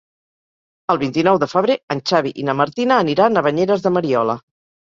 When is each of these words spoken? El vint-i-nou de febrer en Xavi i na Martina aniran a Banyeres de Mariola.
El 0.93 0.99
vint-i-nou 1.03 1.37
de 1.43 1.49
febrer 1.51 1.75
en 1.97 2.01
Xavi 2.13 2.33
i 2.43 2.47
na 2.49 2.57
Martina 2.63 2.99
aniran 3.07 3.43
a 3.43 3.47
Banyeres 3.51 3.87
de 3.87 3.95
Mariola. 4.01 4.41